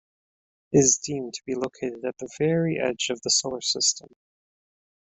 [0.71, 4.09] It is deemed to be located at the very edge of the Solar System.